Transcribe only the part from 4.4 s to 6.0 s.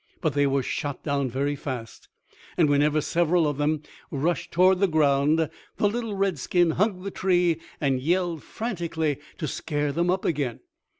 toward the ground, the